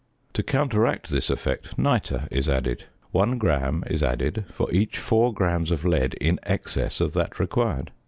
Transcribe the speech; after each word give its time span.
To 0.33 0.41
counteract 0.41 1.11
this 1.11 1.29
effect 1.29 1.77
nitre 1.77 2.27
is 2.31 2.49
added; 2.49 2.85
1 3.11 3.37
gram 3.37 3.83
is 3.85 4.01
added 4.01 4.45
for 4.51 4.71
each 4.71 4.97
4 4.97 5.31
grams 5.31 5.69
of 5.69 5.85
lead 5.85 6.15
in 6.15 6.39
excess 6.41 7.01
of 7.01 7.13
that 7.13 7.39
required. 7.39 7.91